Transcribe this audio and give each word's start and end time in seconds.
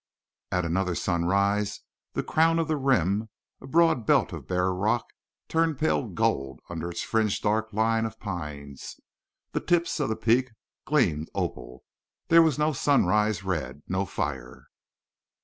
At 0.51 0.65
another 0.65 0.95
sunrise 0.95 1.81
the 2.13 2.23
crown 2.23 2.57
of 2.57 2.67
the 2.67 2.75
rim, 2.75 3.29
a 3.61 3.67
broad 3.67 4.07
belt 4.07 4.33
of 4.33 4.47
bare 4.47 4.73
rock, 4.73 5.05
turned 5.47 5.77
pale 5.77 6.07
gold 6.07 6.59
under 6.71 6.89
its 6.89 7.03
fringed 7.03 7.43
dark 7.43 7.71
line 7.71 8.03
of 8.05 8.19
pines. 8.19 8.99
The 9.51 9.59
tips 9.59 9.99
of 9.99 10.09
the 10.09 10.15
peak 10.15 10.53
gleamed 10.85 11.29
opal. 11.35 11.83
There 12.29 12.41
was 12.41 12.57
no 12.57 12.73
sunrise 12.73 13.43
red, 13.43 13.83
no 13.87 14.05
fire. 14.07 14.63